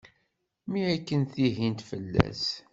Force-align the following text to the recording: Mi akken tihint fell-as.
Mi 0.69 0.81
akken 0.95 1.21
tihint 1.33 1.81
fell-as. 1.89 2.43